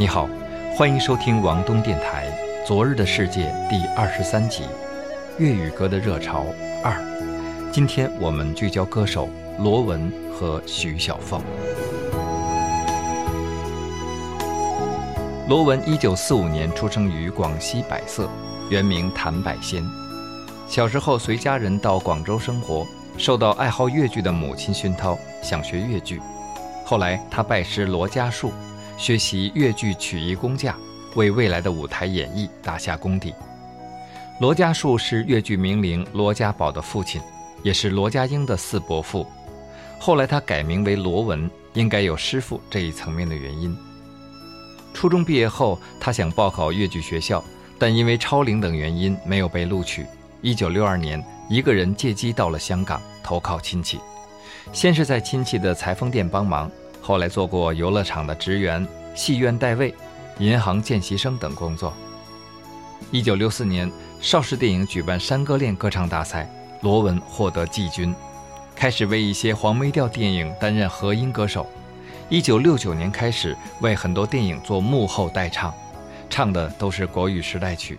[0.00, 0.26] 你好，
[0.78, 2.26] 欢迎收听王东电台
[2.66, 4.62] 《昨日的世界》第二十三集
[5.36, 6.42] 《粤语歌的热潮
[6.82, 6.92] 二》。
[7.70, 9.28] 今天我们聚焦歌手
[9.58, 11.38] 罗文和徐小凤。
[15.46, 18.26] 罗文一九四五年出生于广西百色，
[18.70, 19.84] 原名谭百仙。
[20.66, 22.86] 小时候随家人到广州生活，
[23.18, 26.18] 受到爱好粤剧的母亲熏陶，想学粤剧。
[26.86, 28.50] 后来他拜师罗家树。
[29.00, 30.78] 学习越剧曲艺工匠，
[31.14, 33.32] 为未来的舞台演绎打下功底。
[34.42, 37.18] 罗家树是越剧名伶罗家宝的父亲，
[37.62, 39.26] 也是罗家英的四伯父。
[39.98, 43.74] 后来他改名为罗文，应该有师傅这一层面的原因。
[44.92, 47.42] 初中毕业后，他想报考越剧学校，
[47.78, 50.04] 但因为超龄等原因没有被录取。
[50.42, 53.98] 1962年，一个人借机到了香港投靠亲戚，
[54.74, 56.70] 先是在亲戚的裁缝店帮忙。
[57.02, 59.94] 后来做过游乐场的职员、戏院代位、
[60.38, 61.92] 银行见习生等工作。
[63.10, 63.90] 一九六四年，
[64.20, 66.48] 邵氏电影举办山歌恋歌唱大赛，
[66.82, 68.14] 罗文获得季军，
[68.76, 71.66] 开始为一些黄梅调电影担任和音歌手。
[72.28, 75.74] 一九六九年开始为很多电影做幕后代唱，
[76.28, 77.98] 唱的都是国语时代曲。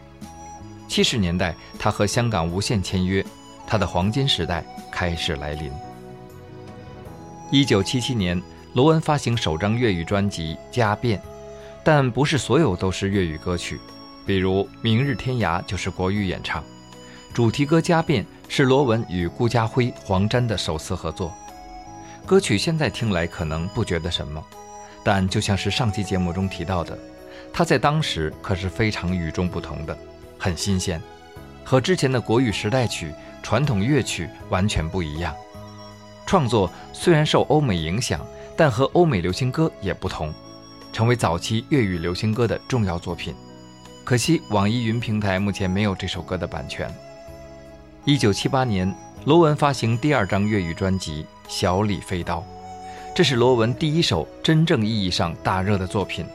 [0.87, 3.25] 七十年代，他和香港无线签约，
[3.65, 5.71] 他的黄金时代开始来临。
[7.51, 8.41] 一九七七年。
[8.73, 11.19] 罗文发行首张粤语专辑《家变》，
[11.83, 13.77] 但不是所有都是粤语歌曲，
[14.25, 16.63] 比如《明日天涯》就是国语演唱。
[17.33, 21.33] 主题歌《家变》是罗文与顾嘉辉、黄沾的首次合作。
[22.25, 24.41] 歌曲现在听来可能不觉得什么，
[25.03, 26.97] 但就像是上期节目中提到的，
[27.51, 29.97] 他在当时可是非常与众不同的，
[30.39, 31.01] 很新鲜，
[31.65, 33.11] 和之前的国语时代曲、
[33.43, 35.35] 传统乐曲完全不一样。
[36.25, 38.25] 创作虽然受欧美影响。
[38.55, 40.33] 但和欧美流行歌也不同，
[40.91, 43.33] 成为早期粤语流行歌的重要作品。
[44.03, 46.89] 可惜网易云平台目前没有这首歌的版权。
[48.03, 48.93] 一九七八年，
[49.25, 52.39] 罗文发行第二张粤语专辑《小李飞刀》，
[53.15, 56.25] 这是罗文第一首真正意义上大热的作品。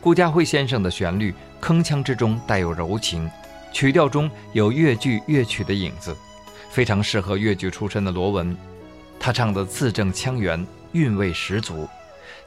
[0.00, 3.30] 顾嘉辉先生的旋律铿锵之中带有柔情，
[3.72, 6.16] 曲调中有粤剧乐曲的影子，
[6.70, 8.56] 非常适合粤剧出身的罗文。
[9.20, 10.64] 他唱的字正腔圆。
[10.92, 11.86] 韵味十足，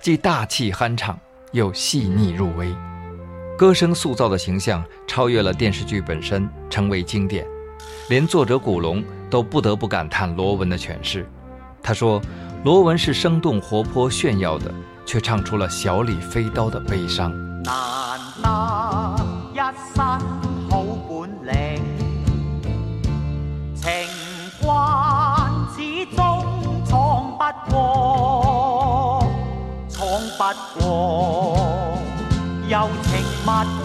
[0.02, 1.18] 既大气酣畅，
[1.52, 2.74] 又细腻入微。
[3.58, 7.46] 歌声塑造的形象超越了电视剧本身，成为经典。
[8.10, 11.30] 连作者古龙都不得不感叹罗文的诠释。
[11.84, 12.20] 他说
[12.66, 14.74] ：“罗文是生动活泼、炫耀的，
[15.06, 17.32] 却唱出了小李飞刀的悲伤。”
[30.78, 31.58] 过，
[32.70, 33.81] 柔情蜜。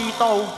[0.00, 0.57] 味道。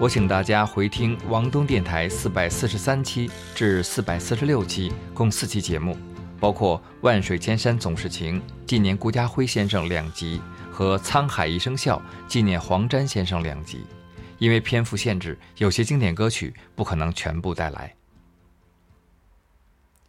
[0.00, 5.94] 我请大家回听王东电台四百四十三期至四百四十六期，共四期节目，
[6.40, 10.40] 包括《万水千山总是情》纪念顾家辉先生两集
[10.72, 13.82] 和《沧海一声笑》纪念黄沾先生两集。
[14.38, 17.94] 因为篇幅限制，有些经典歌曲不可能全部带来。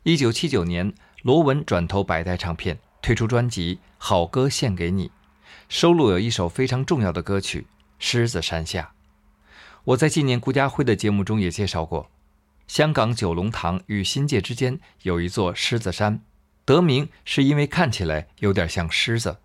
[0.03, 5.09] 一九七九年，罗文转投百代唱片，推出专辑《好歌献给你》，
[5.67, 7.59] 收录有一首非常重要的歌曲
[7.99, 8.89] 《狮子山下》。
[9.85, 12.11] 我在纪念顾嘉辉的节目中也介绍过，
[12.67, 16.21] 香港九龙塘与新界之间有一座狮子山，
[16.65, 19.37] 得名是因为看起来有点像狮子，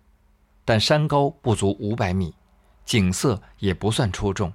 [0.63, 2.35] 但山高不足五百米，
[2.85, 4.53] 景色也不算出众。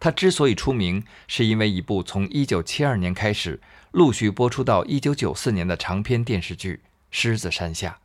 [0.00, 3.60] 它之所以出名，是因为一部从1972年开始
[3.92, 6.74] 陆续播出到1994年的长篇电视剧
[7.12, 7.98] 《狮子山下》。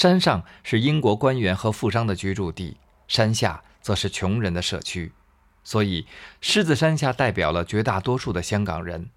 [0.00, 2.76] 山上是英国官员和富商的居住地，
[3.08, 5.12] 山下则是穷人的社区。
[5.64, 6.02] 所以，
[6.42, 9.08] 《狮子山下》代表了绝大多数的香港人。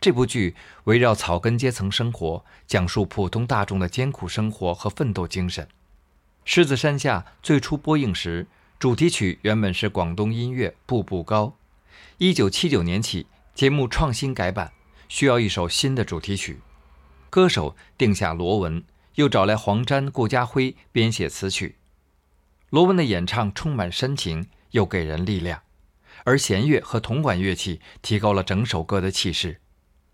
[0.00, 5.64] 这部剧围绕草根阶层生活，讲述普通大众的艰苦生活和奋斗精神。
[6.44, 8.46] 《狮子山下》最初播映时，
[8.78, 11.44] 主题曲原本是广东音乐《步步高》。
[12.18, 14.70] 一九七九年起，节目创新改版，
[15.08, 16.60] 需要一首新的主题曲。
[17.30, 18.84] 歌手定下罗文，
[19.16, 21.74] 又找来黄沾、顾嘉辉编写词曲。
[22.70, 24.46] 罗文的演唱充满深情。
[24.72, 25.62] 又给人力量，
[26.24, 29.60] 而弦乐和铜管乐器提高了整首歌的气势。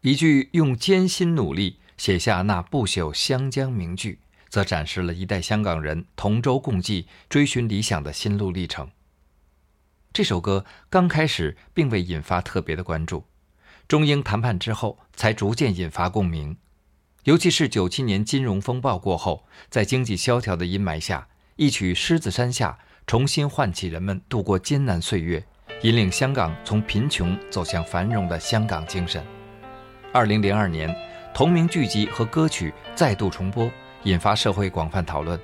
[0.03, 8.91] 一句用艰辛努力写下那不朽湘江名句，则展示了一代香港人同舟共济、追寻理想的心路历程。
[10.13, 13.25] 这首歌刚开始并未引发特别的关注，
[13.89, 16.57] 中英谈判之后才逐渐引发共鸣，
[17.25, 22.79] 尤其是九七年金融风暴过后，在经济萧条的阴霾下，一曲《狮子山下》。
[23.07, 25.43] 重新唤起人们度过艰难岁月，
[25.83, 29.23] 引领香港从贫穷走向繁荣的香港精神。
[30.13, 30.95] 二零零二年，
[31.35, 33.71] 同名剧集和歌曲再度重播，
[34.05, 35.39] 引发社会广泛讨论。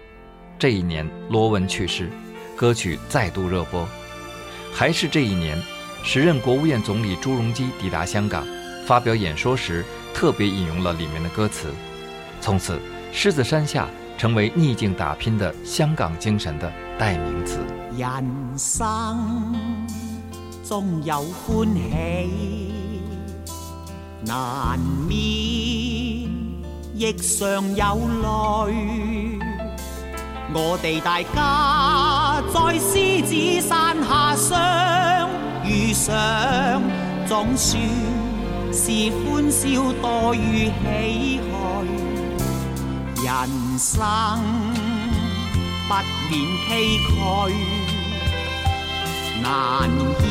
[0.58, 2.08] 这一年，罗文去世，
[2.56, 3.86] 歌曲再度热播。
[4.72, 5.58] 还是这一年，
[6.02, 8.46] 时任国务院总理朱镕基抵达香港，
[8.86, 9.84] 发表演说时
[10.14, 11.68] 特别引用了里面的歌词。
[12.40, 12.80] 从此，
[13.12, 13.86] 狮子山下
[14.16, 16.89] 成为逆境打拼的香港精神的。
[17.00, 17.56] 代名词。
[17.97, 18.08] 人
[18.58, 19.55] 生
[20.64, 22.70] 中有欢喜，
[24.27, 25.19] 难免
[26.94, 29.34] 亦常有泪。
[30.53, 35.31] 我哋大家在狮子山下相
[35.65, 36.82] 遇上，
[37.27, 37.82] 总算
[38.70, 41.41] 是欢笑多于唏
[43.17, 43.27] 嘘。
[43.27, 44.69] 人生。
[45.91, 45.94] 不
[46.29, 46.32] 免
[46.69, 46.70] 崎
[47.01, 47.09] 岖，
[49.43, 49.49] 难
[50.25, 50.27] 以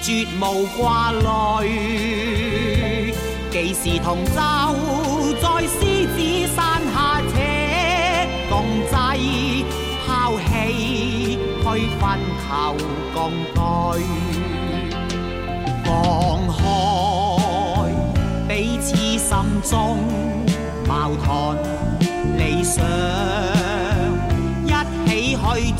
[0.00, 0.08] 绝
[0.40, 1.28] 无挂虑。
[3.50, 4.40] 既是同舟，
[5.36, 5.76] 在狮
[6.16, 6.18] 子
[6.56, 6.96] 山下
[7.34, 8.54] 且共
[8.88, 8.96] 济，
[10.06, 10.06] 抛
[10.38, 10.48] 弃
[11.58, 11.62] 去
[12.00, 12.02] 分
[12.40, 12.42] 求
[13.12, 13.20] 共
[13.52, 13.60] 对，
[15.84, 15.90] 放
[16.56, 16.58] 开
[18.48, 18.88] 彼此
[19.18, 19.30] 心
[19.62, 19.72] 中
[20.88, 21.83] 矛盾？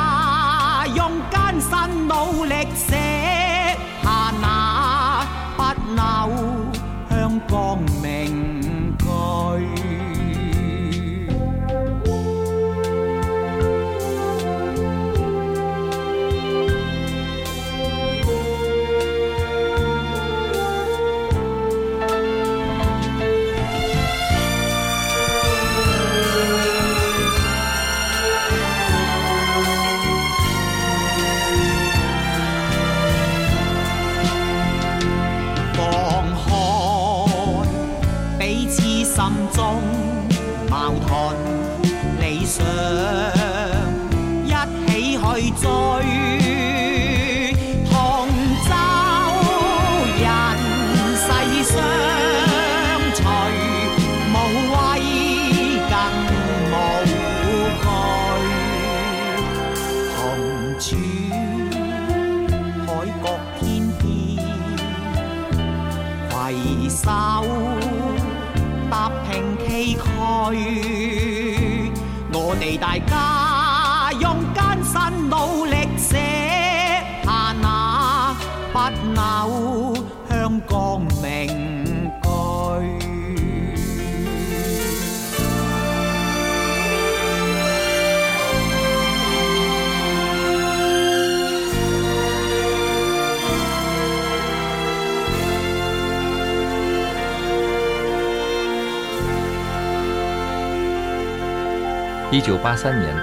[102.33, 103.15] 一九八三年，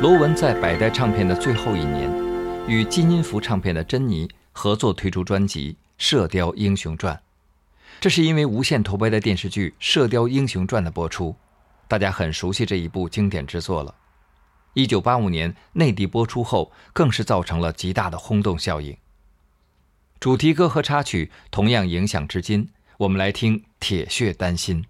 [0.00, 2.12] 罗文在百代唱片的最后一年，
[2.68, 7.14] 与金音符唱片的珍妮合作推出专辑《射雕英雄传》，
[7.98, 11.34] 这是因为无线投拍的电视剧《射雕英雄传》的播出，
[11.88, 13.94] 大家很熟悉这一部经典之作了。
[14.74, 18.94] 一九八五年内地播出后，更是造成了极大的轰动效应。
[20.20, 22.68] 主题歌和插曲同样影响至今。
[22.98, 24.82] 我们来听《铁血丹心》。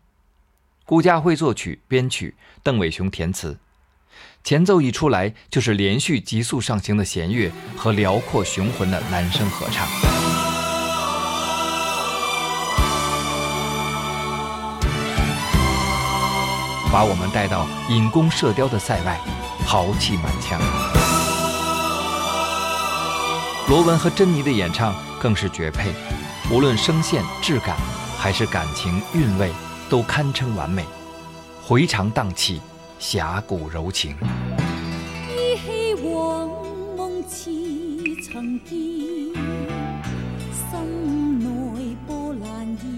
[0.84, 3.56] 顾嘉辉作曲编曲，邓伟雄填词。
[4.42, 9.86] 前奏一出来，就是连续急速上行的弦乐和辽阔雄浑的男声合唱，
[16.90, 19.20] 把我们带到引弓射雕的塞外，
[19.64, 20.60] 豪气满腔。
[23.68, 25.92] 罗文和珍妮的演唱更是绝配，
[26.50, 27.76] 无论声线质感，
[28.18, 29.50] 还是感情韵味。
[29.92, 30.86] 都堪称完美，
[31.66, 32.62] 回肠荡气，
[32.98, 34.16] 侠骨柔情。
[35.28, 36.48] 一望
[36.96, 41.46] 梦起曾经，心内
[42.06, 42.88] 波澜现。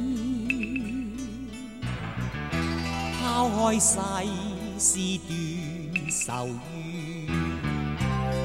[3.21, 3.99] 抛开世
[4.79, 5.37] 事断
[6.25, 6.61] 愁怨，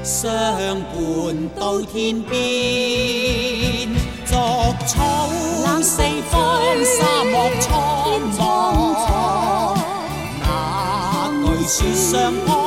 [0.04, 0.26] 相
[0.90, 0.92] 伴
[1.56, 3.94] 到天边，
[4.26, 4.34] 作
[4.88, 5.30] 草。
[12.10, 12.59] 上坡。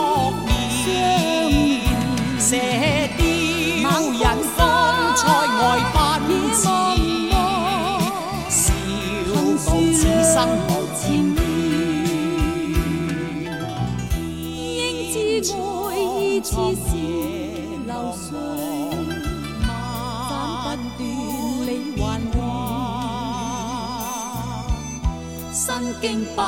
[26.03, 26.43] 经百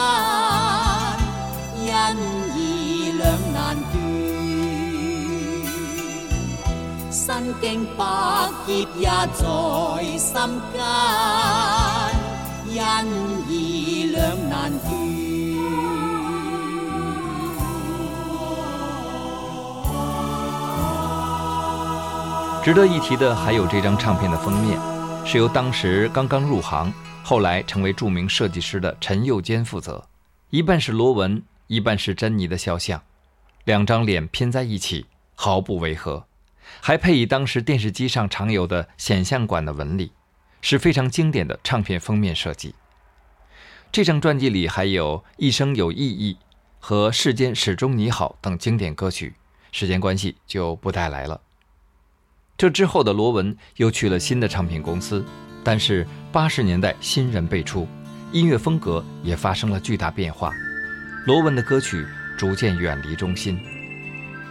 [1.90, 2.43] 爱
[7.24, 7.64] 也在心间，
[12.68, 13.00] 两
[14.50, 14.68] 难
[22.62, 24.78] 值得一提的还有这张唱片的封面，
[25.26, 30.02] 是由当时刚刚入行、后来成为著名设计师的陈佑坚负责。
[30.50, 33.00] 一半是罗文，一半是珍妮的肖像，
[33.64, 36.22] 两张脸拼在一起，毫不违和。
[36.80, 40.12] 还配以当时电视机上常有的显像管的纹理，
[40.60, 42.74] 是非常经典的唱片封面设计。
[43.92, 46.34] 这张专辑里还有《一生有意义》
[46.80, 49.34] 和《世间始终你好》等经典歌曲，
[49.72, 51.40] 时间关系就不带来了。
[52.56, 55.24] 这之后的罗文又去了新的唱片公司，
[55.62, 57.86] 但是八十年代新人辈出，
[58.32, 60.50] 音乐风格也发生了巨大变化，
[61.26, 62.04] 罗文的歌曲
[62.38, 63.73] 逐渐远离中心。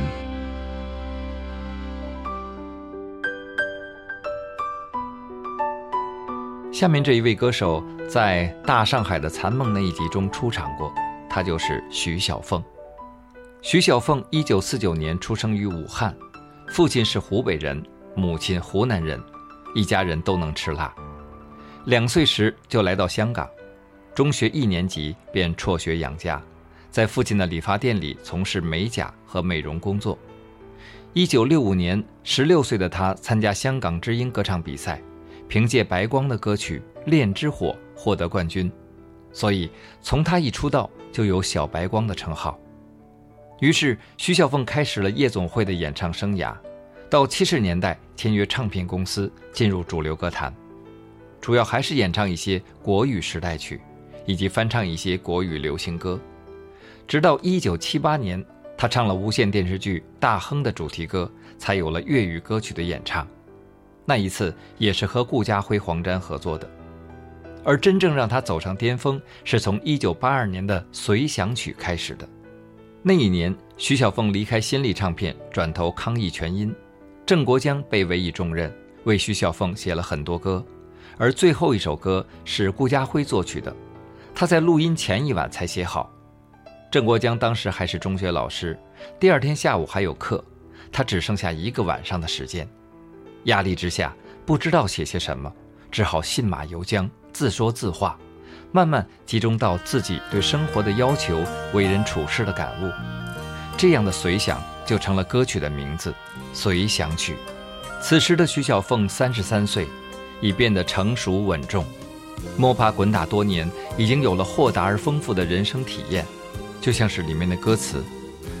[6.81, 10.91] 下面这一位歌手在《大上海的残梦》那一集中出场过，
[11.29, 12.59] 他就是徐小凤。
[13.61, 16.11] 徐小凤1949年出生于武汉，
[16.69, 17.79] 父亲是湖北人，
[18.15, 19.21] 母亲湖南人，
[19.75, 20.91] 一家人都能吃辣。
[21.85, 23.47] 两岁时就来到香港，
[24.15, 26.41] 中学一年级便辍学养家，
[26.89, 30.17] 在父亲的理发店里从事美甲和美容工作。
[31.13, 34.99] 1965年，16岁的他参加香港之音歌唱比赛。
[35.51, 38.71] 凭借白光的歌曲《恋之火》获得冠军，
[39.33, 39.69] 所以
[40.01, 42.57] 从他一出道就有“小白光”的称号。
[43.59, 46.55] 于是，徐小凤开始了夜总会的演唱生涯，
[47.09, 50.55] 到七十年代签约唱片公司，进入主流歌坛。
[51.41, 53.81] 主要还是演唱一些国语时代曲，
[54.25, 56.17] 以及翻唱一些国语流行歌。
[57.05, 58.41] 直到一九七八年，
[58.77, 63.27] 她唱了无线电视剧《大亨》的主题歌，才有了粤语歌曲的演唱。
[64.05, 66.69] 那一次也是和顾嘉辉、黄沾合作的，
[67.63, 72.27] 而真正让他走上巅峰是从1982年的《随想曲》开始的。
[73.03, 76.73] 那一年，徐小凤离开新力唱片，转投康艺全音，
[77.25, 78.73] 郑国江被委以重任，
[79.05, 80.63] 为徐小凤写了很多歌，
[81.17, 83.75] 而最后一首歌是顾嘉辉作曲的，
[84.35, 86.11] 他在录音前一晚才写好。
[86.91, 88.77] 郑国江当时还是中学老师，
[89.19, 90.43] 第二天下午还有课，
[90.91, 92.67] 他只剩下一个晚上的时间。
[93.45, 94.13] 压力之下，
[94.45, 95.51] 不知道写些什么，
[95.91, 98.17] 只好信马由缰，自说自话，
[98.71, 101.41] 慢慢集中到自己对生活的要求、
[101.73, 102.89] 为人处事的感悟。
[103.77, 106.11] 这样的随想就成了歌曲的名字
[106.53, 107.33] 《随想曲》。
[108.01, 109.87] 此时的徐小凤三十三岁，
[110.39, 111.83] 已变得成熟稳重，
[112.57, 116.25] 摸爬滚打多年，已经有了豁达而丰富的人生体验。
[116.79, 118.03] 就像是里面的歌词：“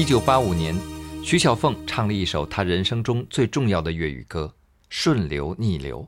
[0.00, 0.74] 一九八五年，
[1.22, 4.54] 徐小凤唱了一首她人生中最重要的粤语歌
[4.88, 6.02] 《顺流逆流》。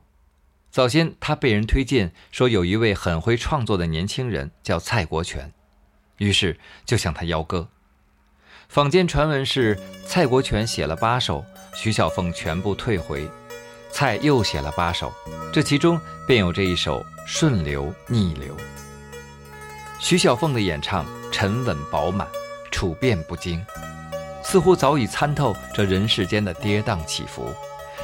[0.71, 5.53] 早先，她被人推荐说有一位很会创作的年轻人叫蔡国权，
[6.17, 7.69] 于是就向他邀歌。
[8.67, 13.29] 坊间传闻是蔡国权写了八首，徐小凤全部退回，
[13.91, 15.13] 蔡又写了八首，
[15.53, 18.57] 这其中便有这一首《顺流逆流》。
[19.99, 22.27] 徐小凤的演唱沉稳饱满。
[22.73, 23.61] 处变不惊，
[24.43, 27.45] 似乎早已参透这人世间的跌宕起伏，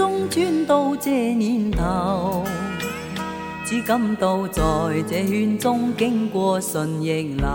[0.00, 2.42] 中转到这年头，
[3.66, 4.62] 只感到在
[5.06, 7.46] 这圈中经过顺逆流，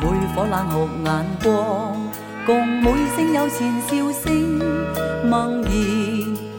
[0.00, 1.96] 每颗冷酷眼光，
[2.44, 4.58] 共每声友善笑声，
[5.30, 5.62] 梦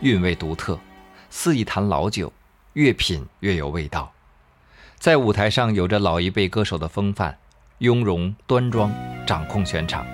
[0.01, 0.79] 韵味独特，
[1.31, 2.31] 似一坛老酒，
[2.73, 4.11] 越品越有味道。
[4.99, 7.35] 在舞台上有着老一辈歌手的风范。
[7.79, 8.91] 雍容端庄
[9.25, 10.05] 掌控全场，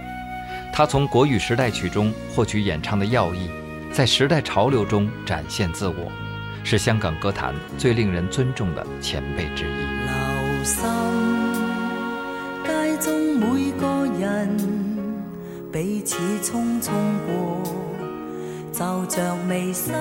[0.71, 3.49] 他从国语时代曲中获取演唱的要义，
[3.91, 6.11] 在时代潮流中展现自我，
[6.63, 10.65] 是香港歌坛最令人尊重的前辈之一。
[12.63, 14.57] 街中每个人
[15.73, 16.91] 彼此匆匆
[17.25, 17.63] 过，
[18.71, 19.91] 皱着眉心，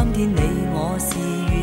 [0.04, 0.40] 今天你
[0.72, 1.53] 我是。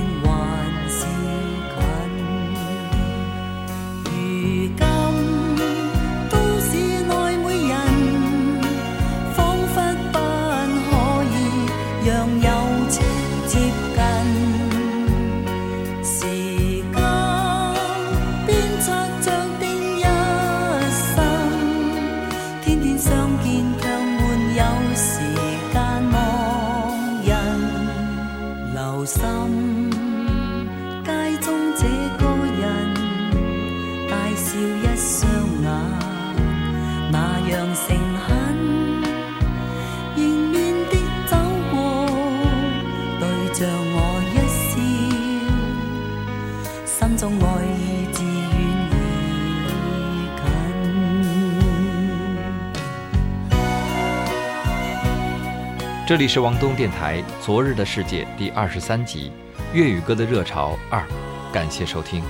[56.12, 59.32] 这里是王东电台《昨日的世界》第二十三集
[59.74, 61.00] 《粤语歌的热潮二》，
[61.54, 62.22] 感谢收听。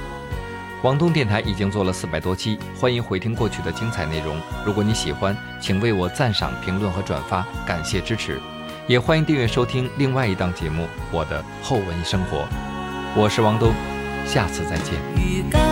[0.84, 4.40] 王东电台已经做了四百多期，欢迎回听过去的精彩内容。
[4.64, 8.40] 如果你喜欢，请为我赞赏、评论和转发，感谢支持。
[8.86, 12.42] 也欢迎订阅收听另外一档节目《我的后文生活》。
[13.16, 13.74] 我是王东，
[14.28, 15.71] 下次再见。